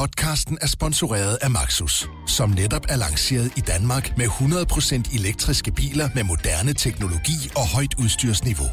[0.00, 6.08] Podcasten er sponsoreret af Maxus, som netop er lanceret i Danmark med 100% elektriske biler
[6.14, 8.68] med moderne teknologi og højt udstyrsniveau.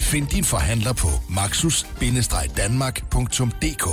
[0.00, 1.08] Find din forhandler på
[1.38, 3.86] maxus-danmark.dk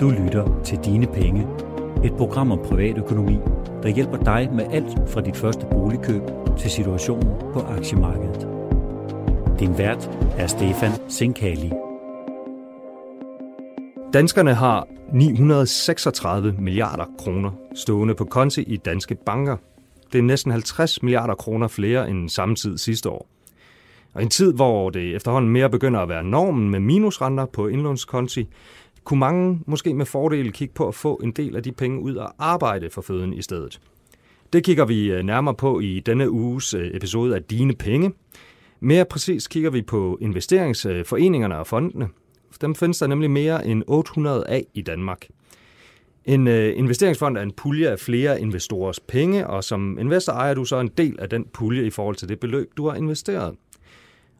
[0.00, 1.46] Du lytter til Dine Penge,
[2.04, 3.38] et program om privatøkonomi,
[3.82, 6.22] der hjælper dig med alt fra dit første boligkøb
[6.58, 8.51] til situationen på aktiemarkedet.
[9.62, 11.70] Din vært er Stefan Sinkali.
[14.12, 19.56] Danskerne har 936 milliarder kroner stående på konti i danske banker.
[20.12, 23.28] Det er næsten 50 milliarder kroner flere end samme tid sidste år.
[24.14, 27.68] Og i en tid, hvor det efterhånden mere begynder at være normen med minusrenter på
[27.68, 28.48] indlånskonti,
[29.04, 32.14] kunne mange måske med fordel kigge på at få en del af de penge ud
[32.14, 33.80] og arbejde for føden i stedet.
[34.52, 38.12] Det kigger vi øh, nærmere på i denne uges øh, episode af Dine Penge.
[38.84, 42.08] Mere præcis kigger vi på investeringsforeningerne og fondene.
[42.60, 45.26] Dem findes der nemlig mere end 800 af i Danmark.
[46.24, 50.64] En øh, investeringsfond er en pulje af flere investorers penge, og som investor ejer du
[50.64, 53.54] så en del af den pulje i forhold til det beløb, du har investeret.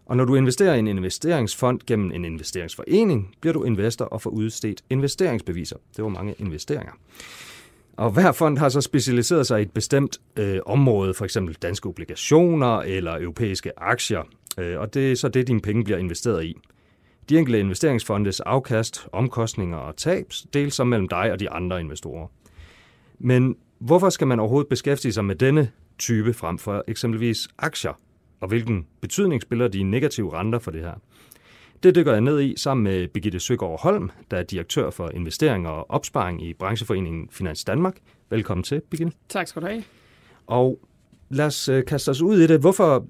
[0.07, 4.31] Og når du investerer i en investeringsfond gennem en investeringsforening, bliver du investor og får
[4.31, 5.77] udstedt investeringsbeviser.
[5.97, 6.93] Det var mange investeringer.
[7.97, 11.89] Og hver fond har så specialiseret sig i et bestemt øh, område, for eksempel danske
[11.89, 14.23] obligationer eller europæiske aktier.
[14.59, 16.57] Øh, og det er så det, dine penge bliver investeret i.
[17.29, 22.27] De enkelte investeringsfondes afkast, omkostninger og tab deles så mellem dig og de andre investorer.
[23.19, 27.93] Men hvorfor skal man overhovedet beskæftige sig med denne type frem for eksempelvis aktier?
[28.41, 30.95] Og hvilken betydning spiller de negative renter for det her?
[31.83, 35.71] Det dykker jeg ned i sammen med Birgitte Søgaard Holm, der er direktør for investeringer
[35.71, 37.97] og opsparing i brancheforeningen Finans Danmark.
[38.31, 39.13] Velkommen til, Birgitte.
[39.29, 39.85] Tak skal du have.
[40.47, 40.81] Og
[41.31, 42.61] lad os øh, kaste os ud i det.
[42.61, 43.07] Hvorfor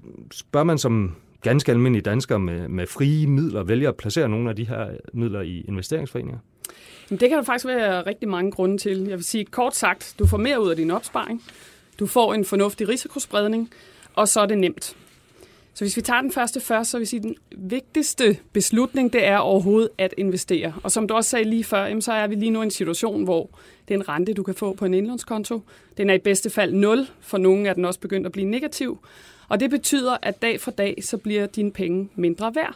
[0.51, 4.55] bør man som ganske almindelige danskere med, med frie midler vælge at placere nogle af
[4.55, 6.39] de her midler i investeringsforeninger?
[7.09, 8.99] Det kan der faktisk være rigtig mange grunde til.
[8.99, 11.43] Jeg vil sige kort sagt, du får mere ud af din opsparing,
[11.99, 13.69] du får en fornuftig risikospredning,
[14.13, 14.95] og så er det nemt.
[15.73, 19.13] Så hvis vi tager den første først, så vil jeg sige, at den vigtigste beslutning,
[19.13, 20.73] det er overhovedet at investere.
[20.83, 23.23] Og som du også sagde lige før, så er vi lige nu i en situation,
[23.23, 23.49] hvor
[23.87, 25.61] det er en rente, du kan få på en indlånskonto.
[25.97, 28.99] Den er i bedste fald 0, for nogle er den også begyndt at blive negativ.
[29.47, 32.75] Og det betyder, at dag for dag, så bliver dine penge mindre værd.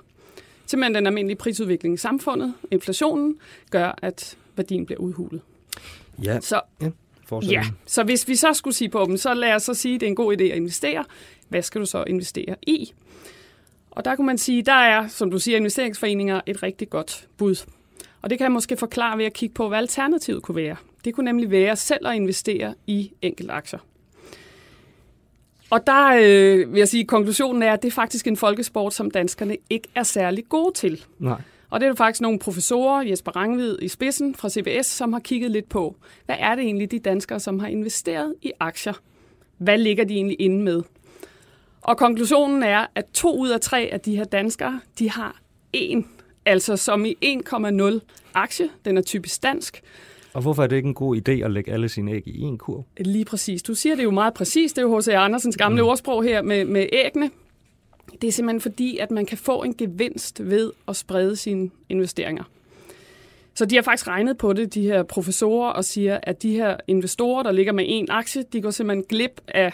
[0.66, 3.38] Simpelthen den almindelige prisudvikling i samfundet, inflationen,
[3.70, 5.42] gør, at værdien bliver udhulet.
[6.24, 6.90] Ja, så, ja.
[7.52, 10.02] Ja, så hvis vi så skulle sige på dem, så lad os så sige, at
[10.02, 11.06] det er en god idé at investere.
[11.50, 12.94] Hvad skal du så investere i?
[13.92, 17.66] Og der kunne man sige, der er, som du siger, investeringsforeninger et rigtig godt bud.
[18.22, 20.76] Og det kan jeg måske forklare ved at kigge på, hvad alternativet kunne være.
[21.06, 23.80] Det kunne nemlig være selv at investere i enkelte aktier.
[25.70, 28.94] Og der øh, vil jeg sige, at konklusionen er, at det er faktisk en folkesport,
[28.94, 31.06] som danskerne ikke er særlig gode til.
[31.20, 31.42] Nej.
[31.70, 35.20] Og det er der faktisk nogle professorer, Jesper Rangvid i spidsen fra CBS, som har
[35.20, 38.94] kigget lidt på, hvad er det egentlig de danskere, som har investeret i aktier?
[39.58, 40.84] Hvad ligger de egentlig inde med?
[41.88, 45.42] Og konklusionen er, at to ud af tre af de her danskere, de har
[45.74, 46.08] en,
[46.46, 48.00] altså som i 1,0
[48.34, 48.70] aktie.
[48.86, 49.82] Den er typisk dansk.
[50.34, 52.58] Og hvorfor er det ikke en god idé at lægge alle sine æg i en
[52.58, 52.84] kurv?
[53.00, 53.64] Lige præcis.
[53.64, 54.74] Du siger det jo meget præcis.
[54.74, 55.08] Det er jo H.C.
[55.08, 55.88] Andersens gamle mm.
[55.88, 57.30] ordsprog her med, med æggene.
[58.22, 62.44] Det er simpelthen fordi, at man kan få en gevinst ved at sprede sine investeringer.
[63.54, 66.78] Så de har faktisk regnet på det, de her professorer, og siger, at de her
[66.88, 69.74] investorer, der ligger med en aktie, de går simpelthen glip af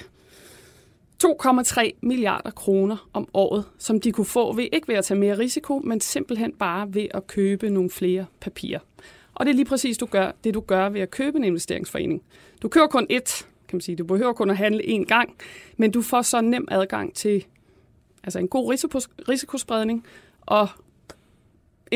[1.25, 5.38] 2,3 milliarder kroner om året, som de kunne få ved ikke ved at tage mere
[5.38, 8.79] risiko, men simpelthen bare ved at købe nogle flere papirer.
[9.35, 12.22] Og det er lige præcis du gør, det, du gør ved at købe en investeringsforening.
[12.62, 13.95] Du kører kun ét, kan man sige.
[13.95, 15.35] Du behøver kun at handle én gang,
[15.78, 17.45] men du får så nem adgang til
[18.23, 18.69] altså en god
[19.29, 20.06] risikospredning
[20.41, 20.67] og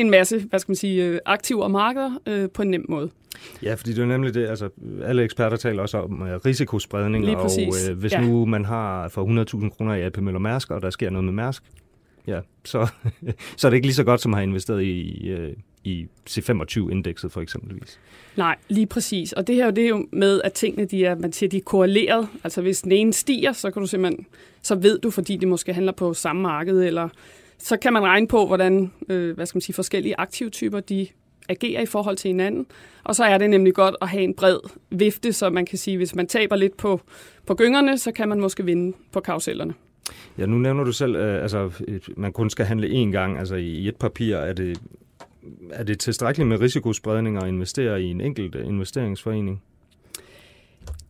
[0.00, 3.10] en masse, hvad skal man sige, øh, aktiver markeder øh, på en nem måde.
[3.62, 4.68] Ja, fordi det er nemlig det, altså
[5.04, 7.50] alle eksperter taler også om uh, risikospredning, Lige og
[7.90, 8.20] uh, hvis ja.
[8.20, 11.32] nu man har for 100.000 kroner i AP Møller Mærsk, og der sker noget med
[11.32, 11.62] Mærsk,
[12.26, 12.88] ja, så,
[13.56, 15.48] så er det ikke lige så godt, som at have investeret i, uh,
[15.84, 17.98] i C25-indekset for eksempelvis.
[18.36, 19.32] Nej, lige præcis.
[19.32, 21.60] Og det her det er jo med, at tingene de er, man siger, de er
[21.64, 22.28] korreleret.
[22.44, 24.26] Altså hvis den ene stiger, så kan du simpelthen,
[24.62, 27.08] så ved du, fordi de måske handler på samme marked, eller
[27.58, 31.06] så kan man regne på, hvordan øh, hvad skal man sige, forskellige aktivtyper de
[31.48, 32.66] agerer i forhold til hinanden.
[33.04, 34.58] Og så er det nemlig godt at have en bred
[34.90, 37.00] vifte, så man kan sige, hvis man taber lidt på,
[37.46, 39.74] på gyngerne, så kan man måske vinde på karusellerne.
[40.38, 41.70] Ja, nu nævner du selv, øh, altså
[42.16, 44.36] man kun skal handle én gang, altså i et papir.
[44.36, 44.80] Er det,
[45.70, 49.62] er det tilstrækkeligt med risikospredning at investere i en enkelt investeringsforening?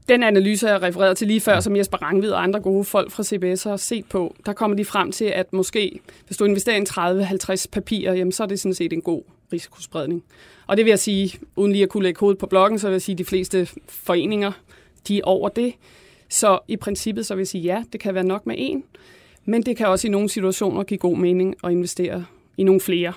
[0.09, 3.23] Den analyse, jeg refererede til lige før, som Jesper Rangvid og andre gode folk fra
[3.23, 7.55] CBS har set på, der kommer de frem til, at måske, hvis du investerer i
[7.55, 9.23] 30-50 papirer, jamen, så er det sådan set en god
[9.53, 10.25] risikospredning.
[10.67, 12.93] Og det vil jeg sige, uden lige at kunne lægge hovedet på blokken, så vil
[12.95, 14.53] jeg sige, at de fleste foreninger,
[15.09, 15.75] de er over det.
[16.29, 18.85] Så i princippet så vil jeg sige, ja, det kan være nok med en,
[19.45, 22.25] men det kan også i nogle situationer give god mening at investere
[22.57, 23.13] i nogle flere.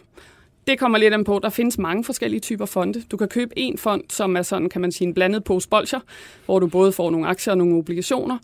[0.67, 1.39] Det kommer lidt an på.
[1.43, 3.03] Der findes mange forskellige typer fonde.
[3.11, 5.99] Du kan købe en fond, som er sådan, kan man sige, en blandet pose bolcher,
[6.45, 8.37] hvor du både får nogle aktier og nogle obligationer.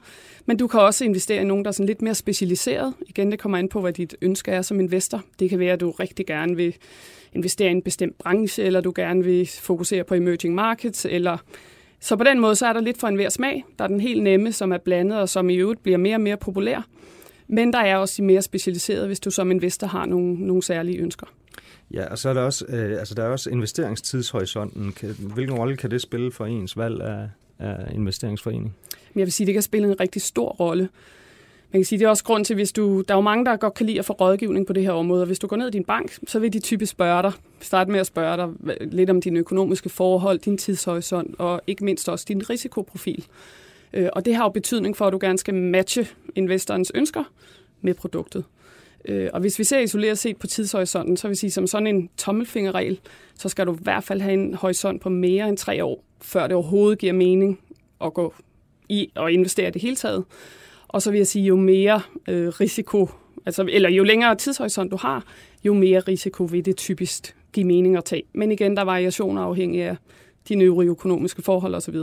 [0.45, 2.93] Men du kan også investere i nogen, der er sådan lidt mere specialiseret.
[3.07, 5.23] Igen, det kommer an på, hvad dit ønske er som investor.
[5.39, 6.75] Det kan være, at du rigtig gerne vil
[7.33, 11.37] investere i en bestemt branche, eller du gerne vil fokusere på emerging markets, eller
[11.99, 13.65] så på den måde, så er der lidt for enhver smag.
[13.77, 16.21] Der er den helt nemme, som er blandet, og som i øvrigt bliver mere og
[16.21, 16.87] mere populær.
[17.47, 20.97] Men der er også de mere specialiserede, hvis du som investor har nogle, nogle særlige
[20.97, 21.27] ønsker.
[21.93, 24.95] Ja, og så er der også, øh, altså der er også investeringstidshorisonten.
[25.19, 27.29] Hvilken rolle kan det spille for ens valg af,
[27.59, 28.75] af investeringsforening?
[29.15, 30.89] Jeg vil sige, det kan spille en rigtig stor rolle.
[31.71, 33.03] Man kan sige, det er også grund til, hvis du...
[33.07, 35.21] Der er jo mange, der godt kan lide at få rådgivning på det her område,
[35.21, 37.31] og hvis du går ned i din bank, så vil de typisk spørge dig,
[37.61, 38.49] starte med at spørge dig
[38.91, 43.25] lidt om dine økonomiske forhold, din tidshorisont, og ikke mindst også din risikoprofil.
[43.93, 47.23] Øh, og det har jo betydning for, at du gerne skal matche investorens ønsker
[47.81, 48.43] med produktet.
[49.07, 51.87] Øh, og hvis vi ser isoleret set på tidshorisonten, så vil jeg sige, som sådan
[51.87, 52.99] en tommelfingerregel,
[53.35, 56.47] så skal du i hvert fald have en horisont på mere end tre år, før
[56.47, 57.59] det overhovedet giver mening
[58.01, 58.33] at gå
[58.89, 60.23] i og investere det hele taget.
[60.87, 63.09] Og så vil jeg sige, jo mere øh, risiko,
[63.45, 65.23] altså, eller jo længere tidshorisont du har,
[65.63, 68.23] jo mere risiko vil det typisk give mening at tage.
[68.33, 69.97] Men igen, der er variationer afhængig af
[70.49, 71.95] dine øvrige økonomiske forhold osv.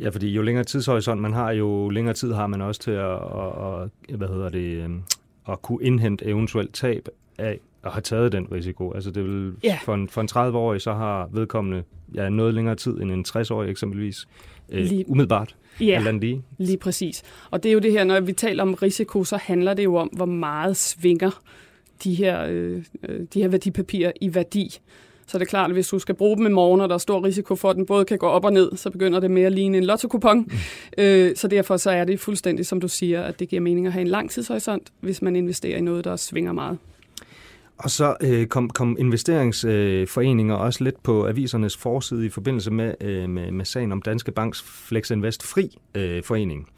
[0.00, 3.12] Ja, fordi jo længere tidshorisont man har, jo længere tid har man også til at,
[3.12, 5.02] at, at hvad hedder det, øhm,
[5.48, 7.08] at kunne indhente eventuelt tab
[7.38, 8.92] af at have taget den risiko.
[8.92, 9.78] Altså det vil, ja.
[9.84, 11.82] for, en, for en 30-årig, så har vedkommende
[12.14, 14.28] ja, noget længere tid end en 60-årig eksempelvis.
[14.68, 15.56] Øh, lige, umiddelbart.
[15.80, 16.42] Ja, lige.
[16.58, 17.22] lige præcis.
[17.50, 19.94] Og det er jo det her, når vi taler om risiko, så handler det jo
[19.94, 21.42] om, hvor meget svinger
[22.04, 24.78] de her, øh, øh de her værdipapirer i værdi.
[25.28, 26.98] Så det er klart, at hvis du skal bruge dem i morgen, og der er
[26.98, 29.46] stor risiko for, at den både kan gå op og ned, så begynder det mere
[29.46, 30.38] at ligne en lotto-kupon.
[30.38, 30.52] Mm.
[30.98, 33.92] Øh, så derfor så er det fuldstændig, som du siger, at det giver mening at
[33.92, 36.78] have en lang tidshorisont, hvis man investerer i noget, der svinger meget.
[37.78, 42.94] Og så øh, kom, kom investeringsforeninger øh, også lidt på avisernes forside i forbindelse med,
[43.00, 46.68] øh, med, med sagen om Danske Banks Flex Invest Fri øh, forening.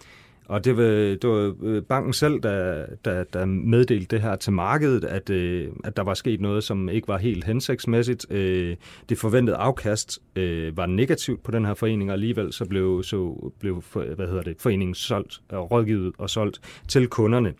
[0.50, 4.52] Og det var, det var øh, banken selv, der, der, der meddelte det her til
[4.52, 8.26] markedet, at, øh, at der var sket noget, som ikke var helt hensigtsmæssigt.
[8.30, 8.76] Øh,
[9.08, 13.50] det forventede afkast øh, var negativt på den her forening, og alligevel så blev, så
[13.60, 17.54] blev hvad hedder det, foreningen solgt, og rådgivet og solgt til kunderne.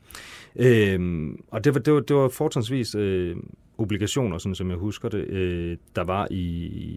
[1.50, 2.96] og det var, det var, det var fortrinsvis
[3.78, 6.44] obligationer, sådan som jeg husker det, øh, der var i,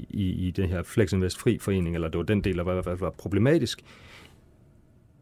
[0.10, 2.72] i, i den her Flex Invest Fri forening, eller det var den del, der var,
[2.72, 3.84] i hvert fald var problematisk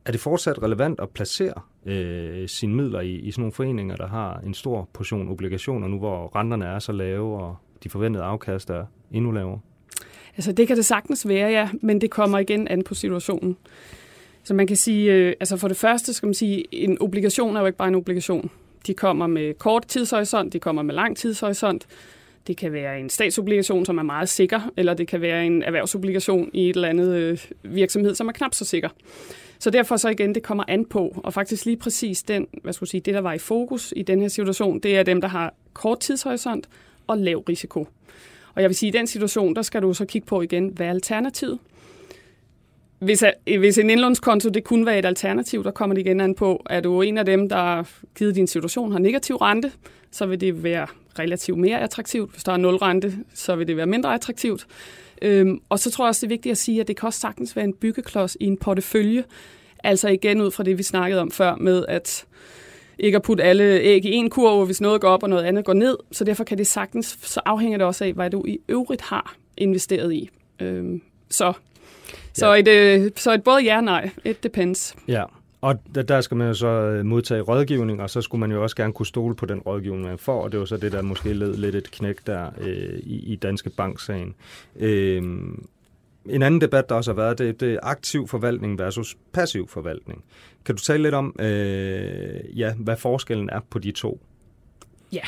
[0.05, 4.07] er det fortsat relevant at placere øh, sine midler i, i sådan nogle foreninger, der
[4.07, 8.69] har en stor portion obligationer nu, hvor renterne er så lave, og de forventede afkast
[8.69, 9.59] er endnu lavere?
[10.37, 13.57] Altså det kan det sagtens være, ja, men det kommer igen an på situationen.
[14.43, 17.59] Så man kan sige, øh, altså for det første skal man sige, en obligation er
[17.59, 18.49] jo ikke bare en obligation.
[18.87, 21.87] De kommer med kort tidshorisont, de kommer med lang tidshorisont.
[22.47, 26.49] Det kan være en statsobligation, som er meget sikker, eller det kan være en erhvervsobligation
[26.53, 28.89] i et eller andet øh, virksomhed, som er knap så sikker.
[29.61, 32.89] Så derfor så igen, det kommer an på, og faktisk lige præcis den, hvad skulle
[32.89, 35.53] sige, det, der var i fokus i den her situation, det er dem, der har
[35.73, 36.69] kort tidshorisont
[37.07, 37.87] og lav risiko.
[38.55, 40.67] Og jeg vil sige, at i den situation, der skal du så kigge på igen,
[40.67, 41.59] hvad er alternativet?
[42.99, 43.23] Hvis,
[43.59, 46.83] hvis en indlånskonto det kunne være et alternativ, der kommer det igen an på, at
[46.83, 47.83] du en af dem, der
[48.15, 49.71] givet din situation har negativ rente,
[50.11, 50.87] så vil det være
[51.19, 52.31] relativt mere attraktivt.
[52.31, 54.67] Hvis der er nul rente, så vil det være mindre attraktivt.
[55.21, 57.19] Øhm, og så tror jeg også, det er vigtigt at sige, at det kan også
[57.19, 59.23] sagtens være en byggeklods i en portefølje.
[59.83, 62.25] Altså igen ud fra det, vi snakkede om før med, at
[62.99, 65.65] ikke at putte alle æg i en kurve, hvis noget går op og noget andet
[65.65, 65.97] går ned.
[66.11, 69.35] Så derfor kan det sagtens, så afhænger det også af, hvad du i øvrigt har
[69.57, 70.29] investeret i.
[70.59, 71.53] Øhm, så,
[72.33, 72.59] så, ja.
[72.59, 74.09] et, øh, så et både ja og nej.
[74.25, 74.95] It depends.
[75.07, 75.23] Ja,
[75.61, 78.75] og der skal man jo så øh, modtage rådgivning, og så skulle man jo også
[78.75, 81.33] gerne kunne stole på den rådgivning, man får, og det var så det, der måske
[81.33, 84.35] led lidt et knæk der øh, i, i Danske Bank-sagen.
[84.79, 85.23] Øh,
[86.25, 90.23] en anden debat, der også har været, det, det er aktiv forvaltning versus passiv forvaltning.
[90.65, 94.19] Kan du tale lidt om, øh, ja, hvad forskellen er på de to?
[95.13, 95.23] Ja,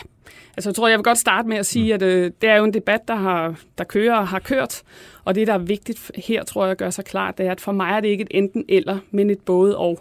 [0.57, 1.95] altså jeg tror, jeg vil godt starte med at sige, mm.
[1.95, 4.81] at øh, det er jo en debat, der, har, der kører og har kørt,
[5.23, 7.61] og det, der er vigtigt her, tror jeg, at gøre sig klart, det er, at
[7.61, 9.99] for mig er det ikke et enten eller, men et både og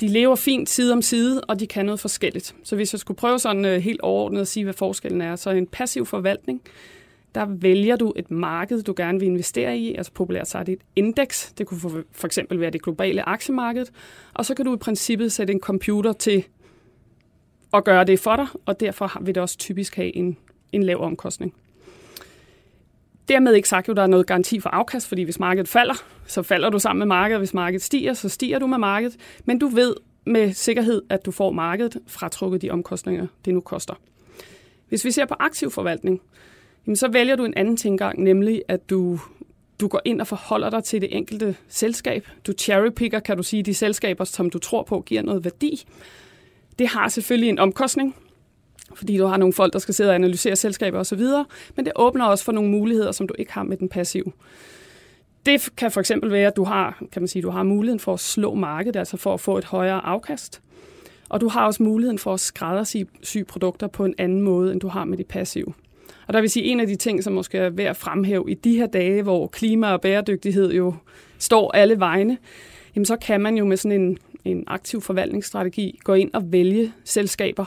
[0.00, 2.54] de lever fint side om side, og de kan noget forskelligt.
[2.64, 5.50] Så hvis jeg skulle prøve sådan øh, helt overordnet at sige, hvad forskellen er, så
[5.50, 6.62] en passiv forvaltning,
[7.34, 11.52] der vælger du et marked, du gerne vil investere i, altså populært sagt et indeks.
[11.58, 13.86] Det kunne for, for eksempel være det globale aktiemarked.
[14.34, 16.44] Og så kan du i princippet sætte en computer til
[17.74, 20.36] at gøre det for dig, og derfor vil det også typisk have en,
[20.72, 21.54] en lav omkostning.
[23.28, 25.94] Dermed ikke sagt, at der er noget garanti for afkast, fordi hvis markedet falder,
[26.26, 27.40] så falder du sammen med markedet.
[27.40, 29.16] Hvis markedet stiger, så stiger du med markedet.
[29.44, 29.94] Men du ved
[30.24, 33.94] med sikkerhed, at du får markedet fratrukket de omkostninger, det nu koster.
[34.88, 36.20] Hvis vi ser på aktiv forvaltning,
[36.94, 39.20] så vælger du en anden tilgang, nemlig at du,
[39.80, 42.28] du går ind og forholder dig til det enkelte selskab.
[42.46, 45.84] Du cherrypicker, kan du sige, de selskaber, som du tror på giver noget værdi.
[46.78, 48.14] Det har selvfølgelig en omkostning,
[48.98, 51.22] fordi du har nogle folk, der skal sidde og analysere selskaber osv.,
[51.76, 54.32] men det åbner også for nogle muligheder, som du ikke har med den passive.
[55.46, 58.14] Det kan for eksempel være, at du har, kan man sige, du har muligheden for
[58.14, 60.62] at slå markedet, altså for at få et højere afkast.
[61.28, 64.88] Og du har også muligheden for at skræddersy produkter på en anden måde, end du
[64.88, 65.74] har med de passive.
[66.26, 68.54] Og der vil sige, en af de ting, som måske er værd at fremhæve i
[68.54, 70.94] de her dage, hvor klima og bæredygtighed jo
[71.38, 72.38] står alle vegne,
[72.94, 76.92] jamen så kan man jo med sådan en, en aktiv forvaltningsstrategi gå ind og vælge
[77.04, 77.64] selskaber.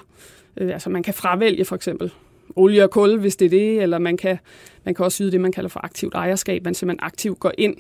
[0.58, 2.12] Øh, altså man kan fravælge for eksempel
[2.56, 4.38] olie og kul, hvis det er det, eller man kan,
[4.84, 6.64] man kan også yde det, man kalder for aktivt ejerskab.
[6.64, 7.76] Man simpelthen aktivt går ind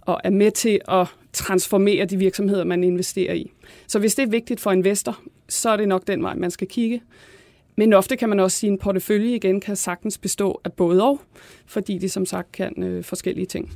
[0.00, 3.50] og er med til at transformere de virksomheder, man investerer i.
[3.86, 6.68] Så hvis det er vigtigt for investor, så er det nok den vej, man skal
[6.68, 7.02] kigge.
[7.76, 11.02] Men ofte kan man også sige, at en portefølje igen kan sagtens bestå af både
[11.02, 11.20] og,
[11.66, 13.72] fordi det som sagt kan øh, forskellige ting.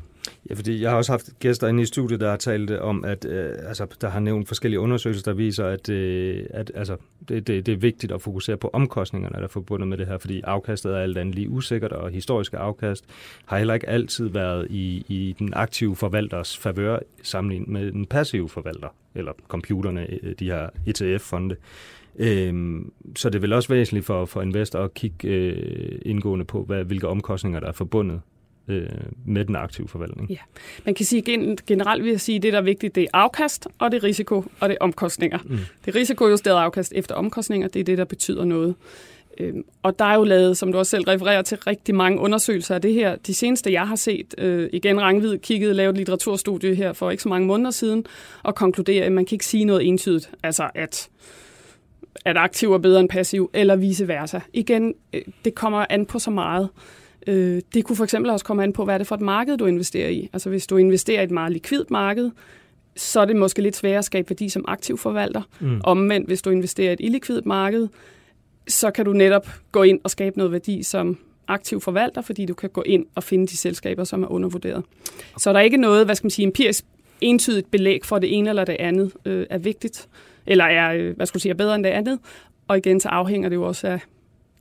[0.51, 3.25] Ja, fordi jeg har også haft gæster inde i studiet, der har talt om, at
[3.25, 6.97] øh, altså, der har nævnt forskellige undersøgelser, der viser, at, øh, at altså,
[7.29, 10.19] det, det, det er vigtigt at fokusere på omkostningerne, der er forbundet med det her,
[10.19, 13.05] fordi afkastet er alt andet lige usikkert, og historiske afkast
[13.45, 18.49] har heller ikke altid været i, i den aktive forvalters favør sammenlignet med den passive
[18.49, 21.57] forvalter, eller computerne, øh, de her ETF-fonde.
[22.19, 26.65] Øhm, så det er vel også væsentligt for, for investorer at kigge øh, indgående på,
[26.65, 28.21] hvad, hvilke omkostninger der er forbundet
[28.69, 28.89] øh,
[29.25, 30.31] med den aktive forvaltning.
[30.31, 30.37] Ja.
[30.85, 33.69] Man kan sige generelt vil jeg sige, at det, der er vigtigt, det er afkast,
[33.79, 35.39] og det er risiko, og det er omkostninger.
[35.45, 35.59] Mm.
[35.85, 38.75] Det er risikojusteret afkast efter omkostninger, det er det, der betyder noget.
[39.39, 42.75] Øhm, og der er jo lavet, som du også selv refererer til, rigtig mange undersøgelser
[42.75, 43.17] af det her.
[43.17, 47.23] De seneste, jeg har set, øh, igen Rangvid kiggede, lavet et litteraturstudie her for ikke
[47.23, 48.07] så mange måneder siden,
[48.43, 50.31] og konkluderer, at man kan ikke sige noget entydigt.
[50.43, 51.09] Altså, at
[52.25, 54.41] at aktiv er bedre end passiv, eller vice versa.
[54.53, 56.69] Igen, øh, det kommer an på så meget.
[57.27, 59.57] Øh, det kunne for eksempel også komme an på, hvad er det for et marked,
[59.57, 60.31] du investerer i.
[60.33, 62.31] Altså hvis du investerer i et meget likvidt marked,
[62.97, 65.43] så er det måske lidt sværere at skabe værdi som aktiv forvalter.
[65.61, 65.81] Mm.
[65.85, 67.89] Omvendt, hvis du investerer i et illikvidt marked,
[68.69, 71.19] så kan du netop gå ind og skabe noget værdi som
[71.49, 74.85] aktiv forvalter, fordi du kan gå ind og finde de selskaber, som er undervurderet.
[75.39, 76.85] Så der er ikke noget, hvad skal man sige, empirisk
[77.21, 80.09] entydigt belæg for det ene eller det andet øh, er vigtigt,
[80.47, 82.19] eller er, øh, hvad skulle sige, er bedre end det andet.
[82.69, 84.01] Og igen, så afhænger det jo også af,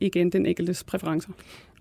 [0.00, 1.30] igen, den enkeltes præferencer.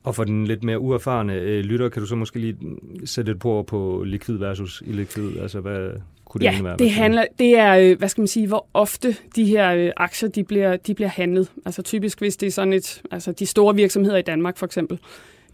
[0.06, 2.58] Og for den lidt mere uerfarne øh, lytter, kan du så måske lige
[3.06, 5.40] sætte et på på likvid versus illikvid?
[5.40, 5.90] Altså, hvad
[6.26, 6.78] kunne det ja, være?
[6.78, 10.30] det, handler, det er, øh, hvad skal man sige, hvor ofte de her øh, aktier,
[10.30, 11.52] de bliver, de bliver handlet.
[11.66, 15.00] Altså typisk, hvis det er sådan et, altså de store virksomheder i Danmark for eksempel,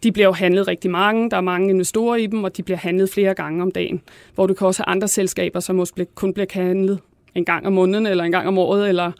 [0.03, 2.77] de bliver jo handlet rigtig mange, der er mange investorer i dem, og de bliver
[2.77, 4.01] handlet flere gange om dagen.
[4.35, 6.99] Hvor du kan også have andre selskaber, som måske kun bliver handlet
[7.35, 9.11] en gang om måneden, eller en gang om året, eller,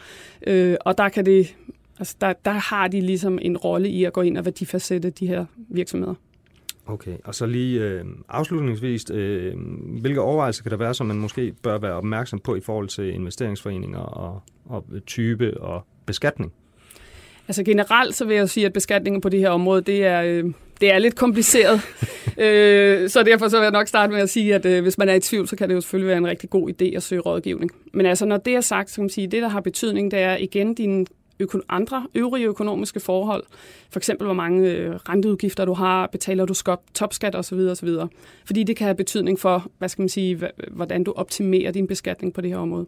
[0.48, 1.56] øh, og der kan det,
[2.02, 5.28] altså der, der har de ligesom en rolle i at gå ind og værdifastsætte de
[5.28, 6.14] her virksomheder.
[6.86, 9.54] Okay, og så lige øh, afslutningsvis, øh,
[10.02, 13.14] hvilke overvejelser kan der være, som man måske bør være opmærksom på i forhold til
[13.14, 16.54] investeringsforeninger og, og type og beskatning?
[17.48, 20.54] Altså generelt så vil jeg sige, at beskatningen på det her område, det er, øh,
[20.82, 21.82] det er lidt kompliceret.
[22.46, 25.10] øh, så derfor så vil jeg nok starte med at sige, at øh, hvis man
[25.10, 27.22] er i tvivl, så kan det jo selvfølgelig være en rigtig god idé at søge
[27.22, 27.72] rådgivning.
[27.94, 30.20] Men altså når det er sagt, så kan man sige, det der har betydning, det
[30.20, 31.06] er igen dine
[31.42, 33.44] øko- andre øvrige økonomiske forhold.
[33.90, 37.58] For eksempel, hvor mange øh, renteudgifter du har, betaler du skop, topskat osv.
[37.58, 37.90] osv.
[38.46, 42.34] Fordi det kan have betydning for, hvad skal man sige, hvordan du optimerer din beskatning
[42.34, 42.86] på det her område.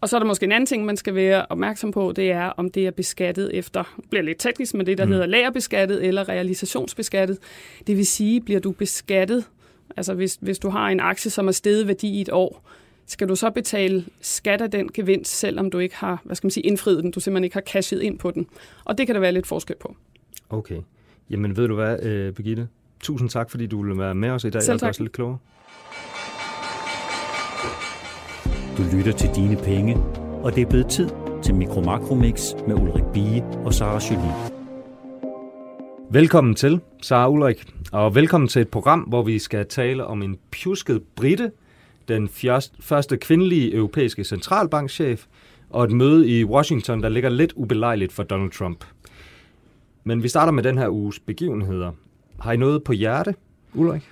[0.00, 2.46] Og så er der måske en anden ting, man skal være opmærksom på, det er,
[2.46, 5.12] om det er beskattet efter, bliver lidt teknisk, men det der mm.
[5.12, 7.38] hedder lagerbeskattet eller realisationsbeskattet.
[7.86, 9.44] Det vil sige, bliver du beskattet,
[9.96, 12.70] altså hvis, hvis du har en aktie, som er steget værdi i et år,
[13.10, 16.50] skal du så betale skat af den gevinst, selvom du ikke har, hvad skal man
[16.50, 18.46] sige, indfriet den, du simpelthen ikke har cashet ind på den.
[18.84, 19.96] Og det kan der være lidt forskel på.
[20.50, 20.80] Okay.
[21.30, 22.68] Jamen ved du hvad, øh, Birgitte?
[23.00, 24.88] Tusind tak, fordi du ville være med os i dag Selv tak.
[24.88, 25.38] og gøre lidt klogere.
[28.76, 29.96] Du lytter til Dine Penge,
[30.42, 31.08] og det er blevet tid
[31.42, 34.34] til Mikro Makromix med Ulrik Bie og Sara Jolie.
[36.10, 40.38] Velkommen til, Sara Ulrik, og velkommen til et program, hvor vi skal tale om en
[40.50, 41.52] pjusket britte,
[42.10, 42.28] den
[42.80, 45.24] første kvindelige europæiske centralbankchef,
[45.70, 48.84] og et møde i Washington, der ligger lidt ubelejligt for Donald Trump.
[50.04, 51.92] Men vi starter med den her uges begivenheder.
[52.40, 53.34] Har I noget på hjerte,
[53.74, 54.02] Ulrik?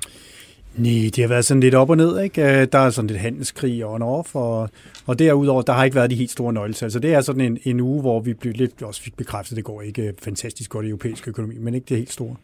[0.77, 2.21] Nej, det har været sådan lidt op og ned.
[2.21, 2.43] Ikke?
[2.43, 4.71] Øh, der er sådan lidt handelskrig on off, og,
[5.07, 6.91] og derudover, der har ikke været de helt store nøgletal.
[6.91, 9.57] Så det er sådan en, en uge, hvor vi blev lidt også fik bekræftet, at
[9.57, 12.37] det går ikke øh, fantastisk godt i europæisk økonomi, men ikke det helt store.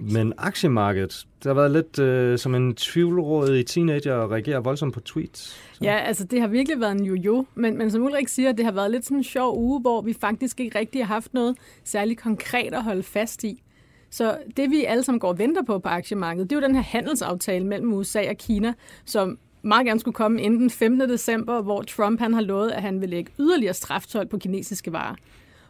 [0.00, 4.94] Men aktiemarkedet, det har været lidt øh, som en tvivlråd i teenager og reagerer voldsomt
[4.94, 5.40] på tweets.
[5.72, 5.84] Så.
[5.84, 8.72] Ja, altså det har virkelig været en jojo, men, men som Ulrik siger, det har
[8.72, 12.20] været lidt sådan en sjov uge, hvor vi faktisk ikke rigtig har haft noget særligt
[12.20, 13.62] konkret at holde fast i.
[14.10, 16.74] Så det vi alle sammen går og venter på på aktiemarkedet, det er jo den
[16.74, 18.72] her handelsaftale mellem USA og Kina,
[19.04, 21.08] som meget gerne skulle komme inden den 15.
[21.08, 25.14] december, hvor Trump han har lovet, at han vil lægge yderligere straftøj på kinesiske varer.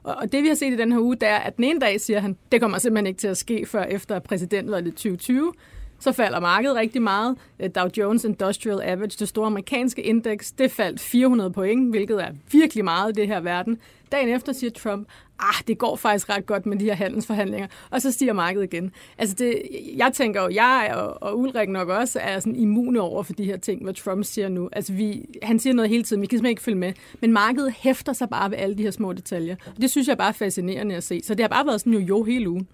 [0.02, 2.00] Og det vi har set i den her uge, det er, at den ene dag
[2.00, 5.52] siger han, det kommer simpelthen ikke til at ske før efter præsidentvalget 2020.
[6.00, 7.36] Så falder markedet rigtig meget.
[7.60, 12.30] Øh, Dow Jones Industrial Average, det store amerikanske indeks, det faldt 400 point, hvilket er
[12.52, 13.78] virkelig meget i det her verden.
[14.12, 18.02] Dagen efter siger Trump, ah, det går faktisk ret godt med de her handelsforhandlinger, og
[18.02, 18.92] så stiger markedet igen.
[19.18, 19.62] Altså det,
[19.96, 23.44] jeg tænker jo, jeg og, og Ulrik nok også er sådan immune over for de
[23.44, 24.68] her ting, hvad Trump siger nu.
[24.72, 27.74] Altså vi, han siger noget hele tiden, vi kan simpelthen ikke følge med, men markedet
[27.78, 29.56] hæfter sig bare ved alle de her små detaljer.
[29.76, 31.20] Og det synes jeg bare er fascinerende at se.
[31.24, 32.68] Så det har bare været sådan jo jo hele ugen.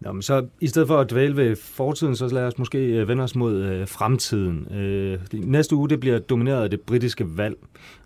[0.00, 3.08] Nå, men så i stedet for at dvæle ved fortiden, så lad os måske øh,
[3.08, 4.74] vende os mod øh, fremtiden.
[4.74, 7.56] Øh, næste uge det bliver domineret af det britiske valg,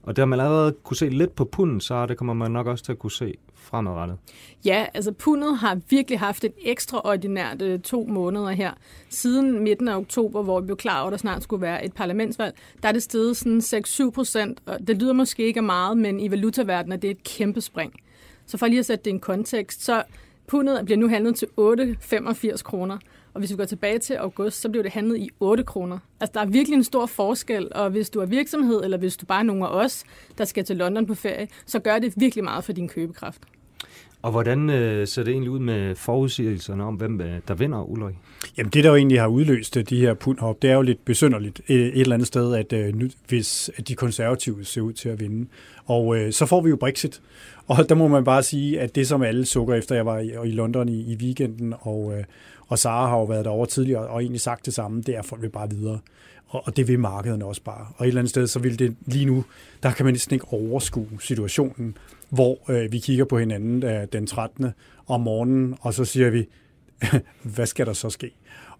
[0.02, 2.84] og der man allerede kunne se lidt på punden, så det kommer man nok også
[2.84, 4.16] til at kunne se fremadrettet.
[4.64, 8.72] Ja, altså pundet har virkelig haft et ekstraordinært øh, to måneder her.
[9.08, 11.92] Siden midten af oktober, hvor vi blev klar over, at der snart skulle være et
[11.92, 16.30] parlamentsvalg, der er det steget sådan 6-7 procent, det lyder måske ikke meget, men i
[16.30, 17.92] valutaverdenen er det et kæmpe spring.
[18.46, 20.02] Så for lige at sætte det i en kontekst, så
[20.50, 22.98] pundet bliver nu handlet til 8,85 kroner.
[23.34, 25.98] Og hvis vi går tilbage til august, så bliver det handlet i 8 kroner.
[26.20, 29.26] Altså, der er virkelig en stor forskel, og hvis du er virksomhed, eller hvis du
[29.26, 30.04] bare er nogen af os,
[30.38, 33.42] der skal til London på ferie, så gør det virkelig meget for din købekraft.
[34.22, 38.14] Og hvordan øh, ser det egentlig ud med forudsigelserne om, hvem øh, der vinder, Ulrik?
[38.58, 41.04] Jamen det, der jo egentlig har udløst øh, de her pundhop, det er jo lidt
[41.04, 45.08] besynderligt øh, et eller andet sted, at øh, nu, hvis de konservative ser ud til
[45.08, 45.46] at vinde.
[45.84, 47.20] Og øh, så får vi jo Brexit.
[47.66, 50.32] Og der må man bare sige, at det som alle sukker efter, jeg var i,
[50.44, 52.24] i London i, i weekenden, og, øh,
[52.68, 55.24] og Sara har jo været derovre tidligere og egentlig sagt det samme, det er, at
[55.24, 55.98] folk vil bare videre.
[56.50, 57.86] Og, og det vil markederne også bare.
[57.96, 59.44] Og et eller andet sted, så vil det lige nu,
[59.82, 61.96] der kan man næsten ikke overskue situationen,
[62.28, 64.66] hvor øh, vi kigger på hinanden øh, den 13.
[65.06, 66.48] om morgenen, og så siger vi,
[67.54, 68.30] hvad skal der så ske?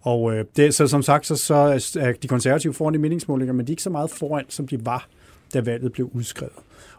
[0.01, 1.55] Og øh, det, så som sagt, så, så
[1.99, 4.85] er de konservative foran i meningsmålinger, men de er ikke så meget foran, som de
[4.85, 5.07] var,
[5.53, 6.53] da valget blev udskrevet.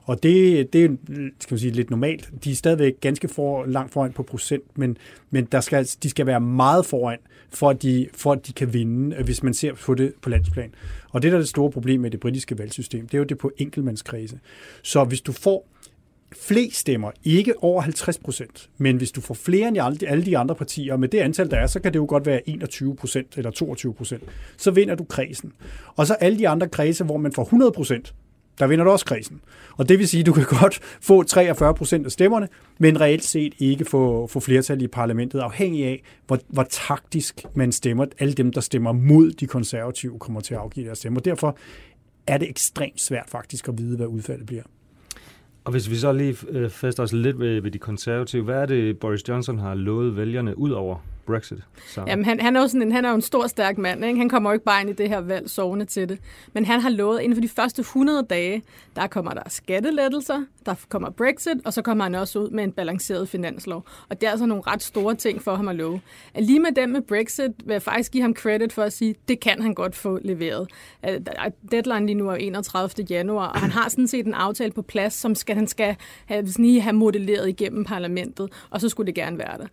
[0.04, 0.88] Og det, det er
[1.40, 2.30] skal man sige, lidt normalt.
[2.44, 4.96] De er stadigvæk ganske for, langt foran på procent, men,
[5.30, 7.18] men der skal, altså, de skal være meget foran,
[7.50, 10.30] for at, de, for at de kan vinde, øh, hvis man ser på det på
[10.30, 10.74] landsplan.
[11.10, 13.38] Og det, der er det store problem med det britiske valgsystem, det er jo det
[13.38, 14.38] på enkeltmandskredse.
[14.82, 15.68] Så hvis du får
[16.36, 20.54] flest stemmer, ikke over 50 procent, men hvis du får flere end alle de andre
[20.54, 23.50] partier, med det antal, der er, så kan det jo godt være 21 procent eller
[23.50, 24.22] 22 procent,
[24.56, 25.52] så vinder du kredsen.
[25.96, 28.14] Og så alle de andre kredse, hvor man får 100 procent,
[28.58, 29.40] der vinder du også kredsen.
[29.76, 33.24] Og det vil sige, at du kan godt få 43 procent af stemmerne, men reelt
[33.24, 38.06] set ikke få, få flertal i parlamentet, afhængig af, hvor, hvor taktisk man stemmer.
[38.18, 41.20] Alle dem, der stemmer mod de konservative, kommer til at afgive deres stemmer.
[41.20, 41.56] Derfor
[42.26, 44.62] er det ekstremt svært faktisk at vide, hvad udfaldet bliver.
[45.64, 48.66] Og hvis vi så lige øh, fester os lidt ved, ved de konservative, hvad er
[48.66, 51.58] det, Boris Johnson har lovet vælgerne ud over Brexit.
[51.86, 52.04] Så.
[52.06, 54.04] Jamen, han, han, er jo sådan en, han er jo en stor, stærk mand.
[54.04, 54.18] Ikke?
[54.18, 56.18] Han kommer jo ikke bare ind i det her valg sovende til det.
[56.52, 58.62] Men han har lovet, at inden for de første 100 dage,
[58.96, 62.72] der kommer der skattelettelser, der kommer Brexit, og så kommer han også ud med en
[62.72, 63.84] balanceret finanslov.
[64.08, 66.00] Og det er altså nogle ret store ting for ham at love.
[66.34, 69.14] At lige med dem med Brexit vil jeg faktisk give ham credit for at sige,
[69.28, 70.68] det kan han godt få leveret.
[71.70, 73.06] Deadline lige nu er 31.
[73.10, 76.48] januar, og han har sådan set en aftale på plads, som skal, han skal have,
[76.48, 79.66] sådan lige have modelleret igennem parlamentet, og så skulle det gerne være der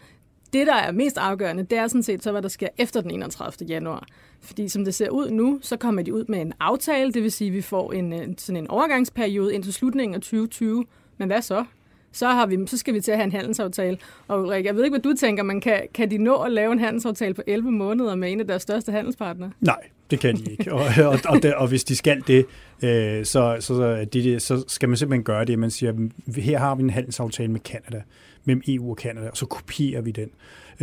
[0.53, 3.11] det, der er mest afgørende, det er sådan set så, hvad der sker efter den
[3.11, 3.67] 31.
[3.67, 4.07] januar.
[4.41, 7.31] Fordi som det ser ud nu, så kommer de ud med en aftale, det vil
[7.31, 10.85] sige, at vi får en, øh, sådan en overgangsperiode indtil slutningen af 2020.
[11.17, 11.65] Men hvad så?
[12.11, 13.97] Så, har vi, så skal vi til at have en handelsaftale.
[14.27, 16.71] Og Ulrik, jeg ved ikke, hvad du tænker, men kan, kan de nå at lave
[16.71, 19.51] en handelsaftale på 11 måneder med en af deres største handelspartnere?
[19.59, 19.79] Nej,
[20.11, 20.73] det kan de ikke.
[20.73, 22.45] Og, og, og, og, og hvis de skal det,
[22.83, 25.59] øh, så, så, så, de, så skal man simpelthen gøre det.
[25.59, 25.93] Man siger,
[26.35, 28.01] her har vi en handelsaftale med Kanada
[28.49, 30.29] mellem EU og Kanada, og så kopierer vi den.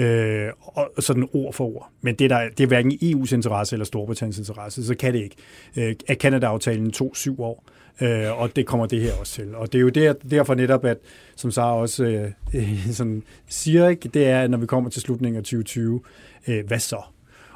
[0.05, 1.91] Øh, og sådan ord for ord.
[2.01, 5.37] Men det, der, det er hverken EU's interesse eller Storbritanniens interesse, så kan det ikke.
[5.77, 7.65] Øh, er Kanada-aftalen tog syv år,
[8.01, 9.55] øh, og det kommer det her også til.
[9.55, 10.99] Og det er jo der, derfor netop, at
[11.37, 15.03] som Sara også øh, øh, sådan siger, ikke, det er, at når vi kommer til
[15.03, 16.01] slutningen af 2020,
[16.49, 17.03] øh, hvad så?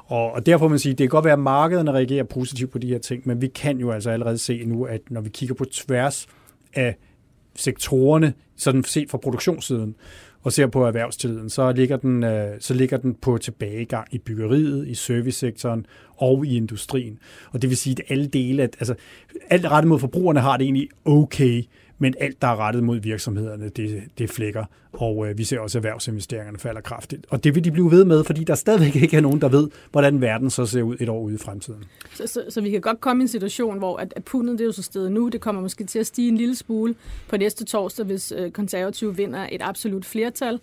[0.07, 2.79] Og, og derfor må man sige, det kan godt være, at markederne reagerer positivt på
[2.79, 5.55] de her ting, men vi kan jo altså allerede se nu, at når vi kigger
[5.55, 6.29] på tværs
[6.75, 6.97] af
[7.57, 9.95] sektorerne, sådan set fra produktionssiden,
[10.43, 14.89] og ser på erhvervstilliden, så ligger den, øh, så ligger den på tilbagegang i byggeriet,
[14.89, 15.87] i servicesektoren
[16.17, 17.19] og i industrien.
[17.53, 18.95] Og det vil sige, at alle dele, at, altså
[19.51, 21.63] alt rettet mod forbrugerne har det egentlig okay,
[22.03, 25.79] men alt, der er rettet mod virksomhederne, det, det flækker, og øh, vi ser også,
[25.79, 27.27] at erhvervsinvesteringerne falder kraftigt.
[27.31, 29.69] Og det vil de blive ved med, fordi der stadigvæk ikke er nogen, der ved,
[29.91, 31.85] hvordan verden så ser ud et år ude i fremtiden.
[32.15, 34.65] Så, så, så vi kan godt komme i en situation, hvor at, at pundet det
[34.65, 36.95] er jo så stedet nu, det kommer måske til at stige en lille smule
[37.29, 40.61] på næste torsdag, hvis øh, konservative vinder et absolut flertal.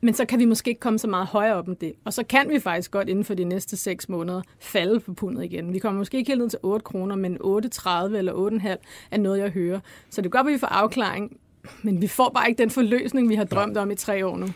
[0.00, 1.92] Men så kan vi måske ikke komme så meget højere op end det.
[2.04, 5.44] Og så kan vi faktisk godt inden for de næste 6 måneder falde på pundet
[5.44, 5.72] igen.
[5.72, 8.68] Vi kommer måske ikke helt ned til 8 kroner, men 8,30 eller 8,5
[9.10, 9.80] er noget, jeg hører.
[10.10, 11.36] Så det går godt, at vi får afklaring,
[11.82, 14.46] men vi får bare ikke den forløsning, vi har drømt om i tre år nu.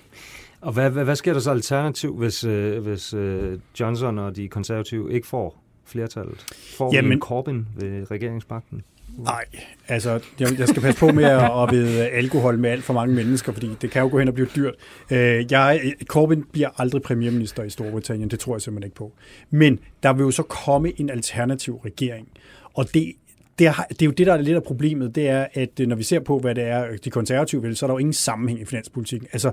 [0.60, 4.48] Og hvad, hvad, hvad sker der så alternativ, hvis, øh, hvis øh, Johnson og de
[4.48, 6.46] konservative ikke får flertallet?
[6.76, 8.82] Får Jamen, en Corbyn ved regeringsmagten?
[9.18, 9.44] Nej,
[9.88, 13.14] altså jeg, jeg skal passe på med at, at ved alkohol med alt for mange
[13.14, 14.74] mennesker, fordi det kan jo gå hen og blive dyrt.
[15.10, 19.12] Øh, jeg, Corbyn bliver aldrig premierminister i Storbritannien, det tror jeg simpelthen ikke på.
[19.50, 22.28] Men der vil jo så komme en alternativ regering,
[22.74, 23.12] og det
[23.60, 25.86] det er, det er jo det, der er lidt af problemet, det er, at øh,
[25.86, 28.12] når vi ser på, hvad det er, de konservative vil, så er der jo ingen
[28.12, 29.28] sammenhæng i finanspolitikken.
[29.32, 29.50] Altså,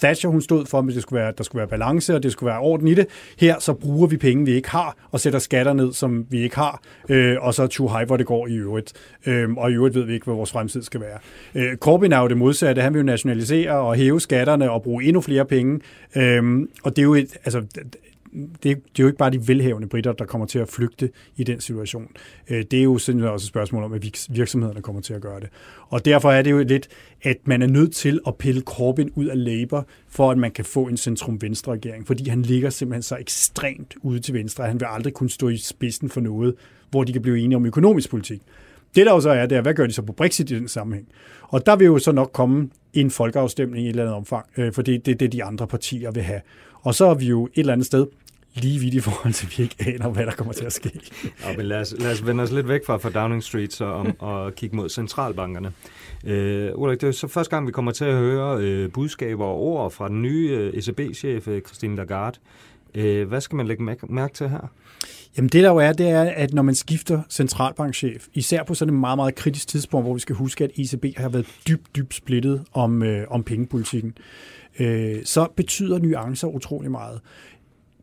[0.00, 2.50] Thatcher, hun stod for, at det skulle være, der skulle være balance, og det skulle
[2.50, 3.06] være orden i det.
[3.38, 6.56] Her så bruger vi penge, vi ikke har, og sætter skatter ned, som vi ikke
[6.56, 8.92] har, øh, og så too high, hvor det går i øvrigt.
[9.26, 11.18] Øh, og i øvrigt ved vi ikke, hvad vores fremtid skal være.
[11.54, 12.82] Øh, Corbyn er jo det modsatte.
[12.82, 15.80] Han vil jo nationalisere og hæve skatterne og bruge endnu flere penge.
[16.16, 17.62] Øh, og det er jo et, altså,
[18.32, 21.44] det, det er jo ikke bare de velhavende britter, der kommer til at flygte i
[21.44, 22.08] den situation.
[22.50, 25.40] Øh, det er jo sådan også et spørgsmål om, at virksomhederne kommer til at gøre
[25.40, 25.48] det.
[25.88, 26.88] Og derfor er det jo lidt,
[27.22, 30.64] at man er nødt til at pille Corbyn ud af Labour, for at man kan
[30.64, 34.80] få en centrum-venstre regering, fordi han ligger simpelthen så ekstremt ude til venstre, at han
[34.80, 36.54] vil aldrig kunne stå i spidsen for noget,
[36.90, 38.42] hvor de kan blive enige om økonomisk politik.
[38.94, 40.68] Det der jo så er, det er, hvad gør de så på Brexit i den
[40.68, 41.08] sammenhæng?
[41.42, 44.72] Og der vil jo så nok komme en folkeafstemning i et eller andet omfang, øh,
[44.72, 46.40] for det er det, de andre partier vil have.
[46.82, 48.06] Og så er vi jo et eller andet sted
[48.54, 51.00] lige vidt i forhold til, at vi ikke aner, hvad der kommer til at ske.
[51.44, 53.84] Ja, men lad, os, lad os vende os lidt væk fra, fra Downing Street så
[53.84, 55.72] om, og kigge mod centralbankerne.
[56.24, 59.56] Øh, Ulrik, det er så første gang, vi kommer til at høre øh, budskaber og
[59.56, 62.38] ord fra den nye øh, ECB-chef, øh, Christine Lagarde.
[62.94, 64.70] Øh, hvad skal man lægge mærke til her?
[65.36, 68.94] Jamen det der jo er, det er, at når man skifter centralbankchef, især på sådan
[68.94, 72.14] et meget, meget kritisk tidspunkt, hvor vi skal huske, at ECB har været dybt, dybt
[72.14, 74.14] splittet om, øh, om pengepolitikken,
[74.80, 77.20] øh, så betyder nuancer utrolig meget.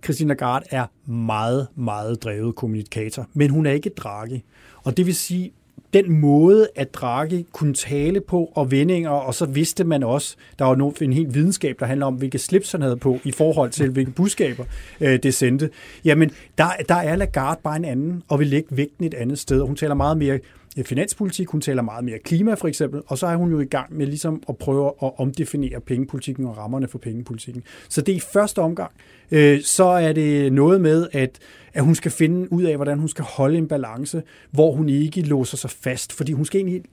[0.07, 4.43] Christina Gard er meget, meget drevet kommunikator, men hun er ikke Draghi.
[4.83, 5.51] Og det vil sige,
[5.93, 10.65] den måde, at Draghi kunne tale på og vendinger, og så vidste man også, der
[10.65, 13.89] var en helt videnskab, der handler om, hvilke slips han havde på i forhold til,
[13.89, 14.63] hvilke budskaber
[15.01, 15.69] øh, det sendte.
[16.05, 19.61] Jamen, der, der er Lagarde bare en anden, og vil lægge vægten et andet sted.
[19.61, 20.39] Hun taler meget mere
[20.77, 23.65] Øh, finanspolitik, hun taler meget mere klima for eksempel, og så er hun jo i
[23.65, 27.63] gang med ligesom at prøve at omdefinere pengepolitikken og rammerne for pengepolitikken.
[27.89, 28.91] Så det er i første omgang,
[29.31, 31.39] øh, så er det noget med, at,
[31.73, 35.21] at hun skal finde ud af, hvordan hun skal holde en balance, hvor hun ikke
[35.21, 36.83] låser sig fast, fordi hun skal egentlig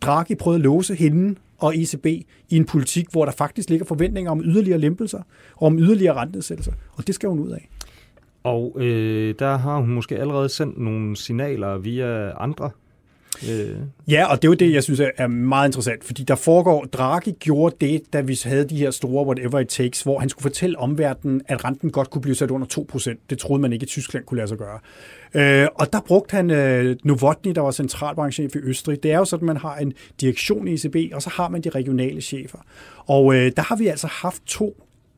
[0.00, 2.06] Draghi prøvede at låse hende og ECB
[2.48, 5.22] i en politik, hvor der faktisk ligger forventninger om yderligere lempelser
[5.56, 7.68] og om yderligere rentenedsættelser, og det skal hun ud af.
[8.42, 12.70] Og øh, der har hun måske allerede sendt nogle signaler via andre
[13.50, 13.76] Øh.
[14.08, 17.32] Ja, og det er jo det, jeg synes er meget interessant, fordi der foregår, Draghi
[17.32, 20.78] gjorde det, da vi havde de her store whatever it takes, hvor han skulle fortælle
[20.78, 23.26] omverdenen, at renten godt kunne blive sat under 2%.
[23.30, 24.78] Det troede man ikke, at Tyskland kunne lade sig gøre.
[25.34, 29.02] Øh, og der brugte han øh, Novotny, der var centralbankchef i Østrig.
[29.02, 31.60] Det er jo sådan, at man har en direktion i ECB, og så har man
[31.60, 32.58] de regionale chefer.
[33.06, 34.76] Og øh, der har vi altså haft to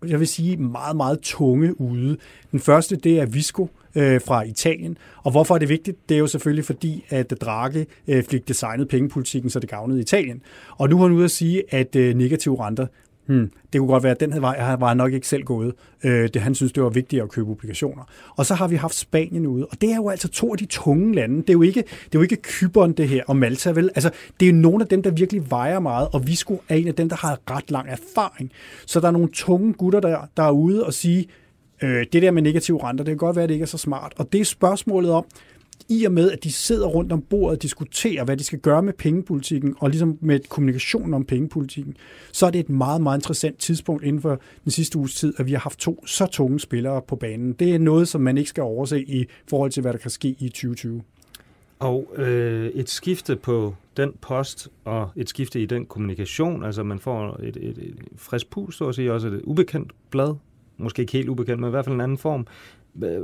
[0.08, 2.16] jeg vil sige, meget, meget tunge ude.
[2.52, 4.98] Den første, det er Visco, øh, fra Italien.
[5.22, 6.08] Og hvorfor er det vigtigt?
[6.08, 10.42] Det er jo selvfølgelig fordi, at Draghi øh, fik designet pengepolitikken, så det gavnede Italien.
[10.78, 12.86] Og nu har han ude at sige, at øh, negative renter,
[13.26, 15.72] hmm, det kunne godt være, at den vej var nok ikke selv gået.
[16.04, 18.02] Øh, det, han synes, det var vigtigt at købe obligationer.
[18.36, 20.66] Og så har vi haft Spanien ude, og det er jo altså to af de
[20.66, 21.36] tunge lande.
[21.36, 23.90] Det er jo ikke, det er jo ikke Kypern, det her, og Malta, vel?
[23.94, 26.88] Altså, det er jo nogle af dem, der virkelig vejer meget, og Visco er en
[26.88, 28.52] af dem, der har ret lang erfaring.
[28.86, 31.26] Så der er nogle tunge gutter, der, der er ude og sige,
[31.82, 33.78] øh, det der med negative renter, det kan godt være, at det ikke er så
[33.78, 34.12] smart.
[34.16, 35.24] Og det er spørgsmålet om,
[35.88, 38.82] i og med, at de sidder rundt om bordet og diskuterer, hvad de skal gøre
[38.82, 41.96] med pengepolitikken, og ligesom med kommunikationen om pengepolitikken,
[42.32, 45.46] så er det et meget, meget interessant tidspunkt inden for den sidste uges tid, at
[45.46, 47.52] vi har haft to så tunge spillere på banen.
[47.52, 50.28] Det er noget, som man ikke skal overse i forhold til, hvad der kan ske
[50.28, 51.02] i 2020.
[51.78, 56.98] Og øh, et skifte på den post og et skifte i den kommunikation, altså man
[56.98, 60.34] får et, et, et frisk pus, så at sige, også et ubekendt blad
[60.76, 62.46] måske ikke helt ubekendt, men i hvert fald en anden form.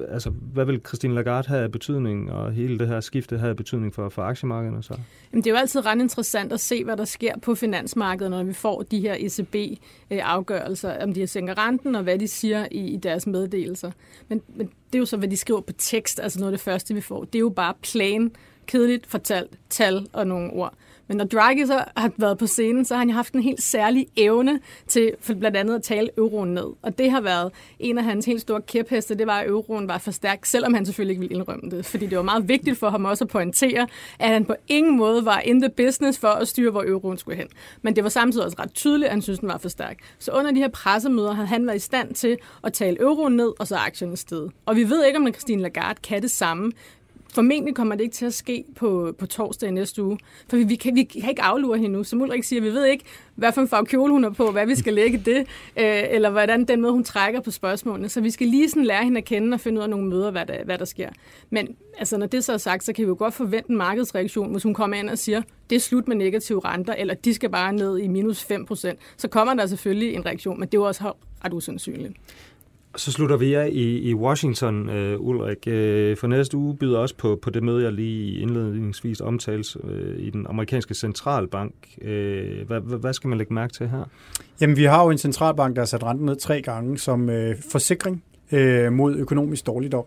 [0.09, 4.09] Altså, hvad vil Christine Lagarde have betydning, og hele det her skifte have betydning for,
[4.09, 4.99] for aktiemarkederne så?
[5.33, 8.43] Jamen, det er jo altid ret interessant at se, hvad der sker på finansmarkedet, når
[8.43, 12.87] vi får de her ECB-afgørelser, øh, om de sænker renten, og hvad de siger i,
[12.87, 13.91] i deres meddelelser.
[14.29, 16.65] Men, men det er jo så, hvad de skriver på tekst, altså noget af det
[16.65, 17.25] første, vi får.
[17.25, 18.33] Det er jo bare plain,
[18.66, 20.75] kedeligt fortalt tal og nogle ord.
[21.12, 23.62] Men når Draghi så har været på scenen, så har han jo haft en helt
[23.62, 26.66] særlig evne til for blandt andet at tale euroen ned.
[26.83, 29.98] Og det har været en af hans helt store kæpheste, det var, at euroen var
[29.98, 31.87] for stærk, selvom han selvfølgelig ikke ville indrømme det.
[31.87, 33.87] Fordi det var meget vigtigt for ham også at pointere,
[34.18, 37.37] at han på ingen måde var in the business for at styre, hvor euroen skulle
[37.37, 37.48] hen.
[37.83, 39.98] Men det var samtidig også ret tydeligt, at han synes, den var for stærk.
[40.18, 43.53] Så under de her pressemøder havde han været i stand til at tale euroen ned,
[43.59, 44.48] og så aktierne sted.
[44.66, 46.72] Og vi ved ikke, om Christine Lagarde kan det samme.
[47.35, 50.18] Formentlig kommer det ikke til at ske på, på torsdag i næste uge,
[50.49, 52.05] for vi, vi, kan, vi kan ikke aflure hende nu.
[52.05, 54.66] Som Ulrik siger, vi ved ikke, hvad for en farve kjole hun er på, hvad
[54.66, 55.38] vi skal lægge det,
[55.77, 58.09] øh, eller hvordan den måde, hun trækker på spørgsmålene.
[58.09, 60.31] Så vi skal lige sådan lære hende at kende og finde ud af nogle møder,
[60.31, 61.09] hvad der, hvad der sker.
[61.51, 64.53] Men altså, når det så er sagt, så kan vi jo godt forvente en markedsreaktion,
[64.53, 67.51] hvis hun kommer ind og siger, det er slut med negative renter, eller de skal
[67.51, 70.87] bare ned i minus 5% Så kommer der selvfølgelig en reaktion, men det er jo
[70.87, 71.12] også
[71.45, 72.16] ret usandsynligt.
[72.96, 75.66] Så slutter vi af i, i Washington, uh, Ulrik.
[75.66, 80.18] Øh, for næste uge byder også på, på det møde, jeg lige indledningsvis omtales øh,
[80.18, 81.74] i den amerikanske centralbank.
[82.02, 84.05] Øh, hvad, hvad skal man lægge mærke til her?
[84.61, 87.57] Jamen, vi har jo en centralbank, der har sat renten ned tre gange som øh,
[87.70, 90.05] forsikring øh, mod økonomisk dårligdom.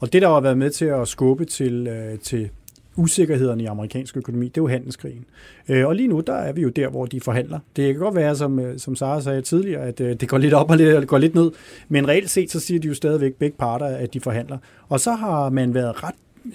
[0.00, 2.50] Og det, der har været med til at skubbe til, øh, til
[2.96, 5.24] usikkerhederne i amerikansk økonomi, det er jo handelskrigen.
[5.68, 7.58] Øh, og lige nu, der er vi jo der, hvor de forhandler.
[7.76, 10.54] Det kan godt være, som, øh, som Sara sagde tidligere, at øh, det går lidt
[10.54, 11.50] op og lidt, går lidt ned,
[11.88, 14.58] men reelt set, så siger de jo stadigvæk begge parter, at de forhandler.
[14.88, 16.14] Og så har man været ret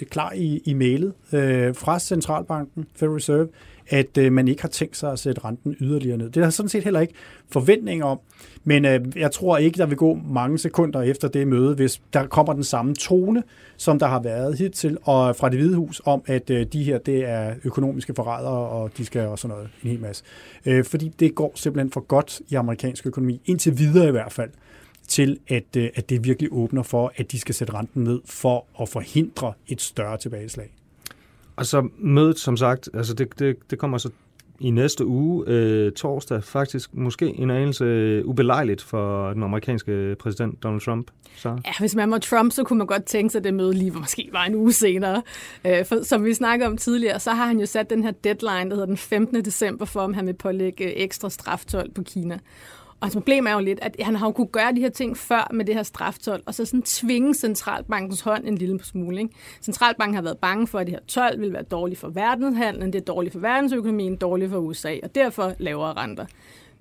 [0.10, 3.48] klar i, i mailet øh, fra Centralbanken, Federal Reserve,
[3.90, 6.30] at øh, man ikke har tænkt sig at sætte renten yderligere ned.
[6.30, 7.14] Det er sådan set heller ikke
[7.50, 8.20] forventning om,
[8.68, 12.28] men øh, jeg tror ikke, der vil gå mange sekunder efter det møde, hvis der
[12.28, 13.44] kommer den samme tone,
[13.78, 16.98] som der har været hidtil, og fra det hvide hus om, at øh, de her,
[16.98, 20.24] det er økonomiske forrædere, og de skal også noget, en hel masse.
[20.66, 24.50] Øh, fordi det går simpelthen for godt i amerikansk økonomi, indtil videre i hvert fald
[25.08, 28.66] til, at, øh, at det virkelig åbner for, at de skal sætte renten ned for
[28.82, 30.74] at forhindre et større tilbageslag.
[31.56, 34.10] Og så mødet, som sagt, altså det, det, det kommer så
[34.60, 40.64] i næste uge, øh, torsdag, faktisk måske en anelse øh, ubelejligt for den amerikanske præsident
[40.64, 41.12] Donald Trump.
[41.36, 41.50] Så.
[41.50, 43.94] Ja, hvis man var Trump, så kunne man godt tænke sig, at det møde lige
[43.94, 45.22] var måske var en uge senere.
[45.66, 48.70] Øh, for, som vi snakkede om tidligere, så har han jo sat den her deadline,
[48.70, 49.46] der hedder den 15.
[49.46, 52.40] december, for om han vil pålægge ekstra straftol på Kina.
[53.00, 54.90] Og altså, hans problem er jo lidt, at han har jo kunne gøre de her
[54.90, 59.22] ting før med det her straftol, og så sådan tvinge centralbankens hånd en lille smule.
[59.22, 59.34] Ikke?
[59.62, 63.02] Centralbanken har været bange for, at det her 12 vil være dårligt for verdenshandlen, det
[63.02, 66.26] er dårligt for verdensøkonomien, dårligt for USA, og derfor lavere renter.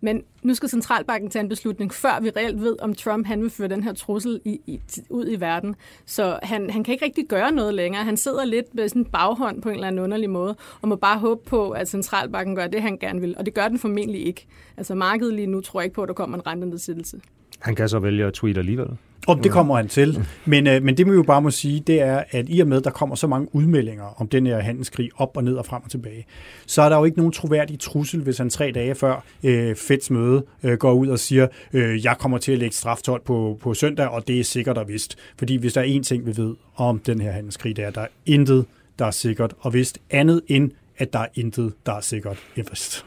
[0.00, 3.50] Men nu skal centralbanken tage en beslutning, før vi reelt ved, om Trump han vil
[3.50, 4.80] føre den her trussel i, i,
[5.10, 5.76] ud i verden.
[6.06, 8.04] Så han, han kan ikke rigtig gøre noget længere.
[8.04, 10.96] Han sidder lidt med sådan en baghånd på en eller anden underlig måde, og må
[10.96, 13.34] bare håbe på, at centralbanken gør det, han gerne vil.
[13.38, 14.46] Og det gør den formentlig ikke.
[14.76, 17.20] Altså markedet lige nu tror jeg ikke på, at der kommer en rentenedsættelse.
[17.58, 18.88] Han kan så vælge at tweete alligevel.
[19.26, 20.26] Og det kommer han til.
[20.44, 22.68] Men, øh, men det må vi jo bare må sige, det er, at i og
[22.68, 25.66] med, at der kommer så mange udmeldinger om den her handelskrig op og ned og
[25.66, 26.26] frem og tilbage,
[26.66, 30.10] så er der jo ikke nogen troværdig trussel, hvis han tre dage før øh, Feds
[30.10, 33.74] møde øh, går ud og siger, øh, jeg kommer til at lægge straftol på, på
[33.74, 35.16] søndag, og det er sikkert og vist.
[35.38, 37.94] Fordi hvis der er én ting, vi ved om den her handelskrig, det er, at
[37.94, 38.64] der er intet,
[38.98, 42.64] der er sikkert og vist andet end, at der er intet, der er sikkert og
[42.70, 43.04] vist.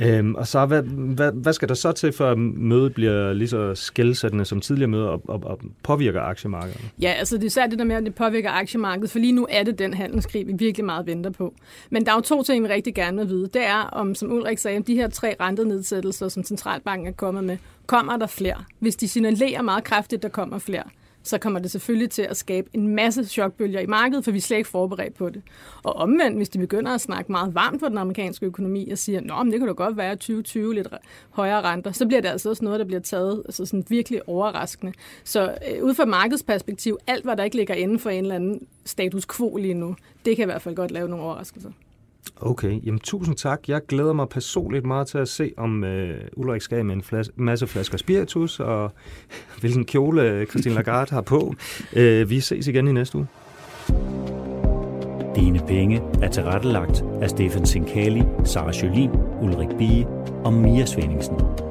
[0.00, 3.48] Øhm, og så, hvad, hvad, hvad skal der så til, for at mødet bliver lige
[3.48, 6.80] så skældsættende som tidligere møder og, og, og påvirker aktiemarkedet?
[7.00, 9.46] Ja, altså det er særligt det der med, at det påvirker aktiemarkedet, for lige nu
[9.50, 11.54] er det den handelskrig, vi virkelig meget venter på.
[11.90, 13.46] Men der er jo to ting, vi rigtig gerne vil vide.
[13.46, 17.44] Det er, om, som Ulrik sagde, om de her tre rentenedsættelser, som centralbanken er kommet
[17.44, 17.56] med,
[17.86, 18.64] kommer der flere?
[18.78, 20.82] Hvis de signalerer meget kraftigt, der kommer flere,
[21.26, 24.42] så kommer det selvfølgelig til at skabe en masse chokbølger i markedet, for vi er
[24.42, 25.42] slet ikke forberedt på det.
[25.82, 29.18] Og omvendt, hvis de begynder at snakke meget varmt for den amerikanske økonomi og siger,
[29.40, 30.88] at det kan da godt være 2020 lidt
[31.30, 34.92] højere renter, så bliver det altså også noget, der bliver taget altså sådan virkelig overraskende.
[35.24, 38.66] Så øh, ud fra markedsperspektiv, alt hvad der ikke ligger inden for en eller anden
[38.84, 41.70] status quo lige nu, det kan i hvert fald godt lave nogle overraskelser.
[42.40, 43.60] Okay, jamen tusind tak.
[43.68, 47.30] Jeg glæder mig personligt meget til at se, om øh, Ulrik skal med en flas-
[47.36, 48.92] masse flasker spiritus, og
[49.60, 51.54] hvilken kjole øh, Christine Lagarde har på.
[51.92, 53.26] Øh, vi ses igen i næste uge.
[55.36, 59.10] Dine penge er tilrettelagt af Stefan Sinkali, Sara Jolin,
[59.42, 60.06] Ulrik Bie
[60.44, 61.65] og Mia Svendingsen.